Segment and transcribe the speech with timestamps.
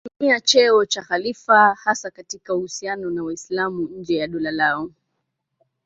[0.19, 4.89] Walitumia cheo cha khalifa hasa katika uhusiano na Waislamu nje ya dola lao.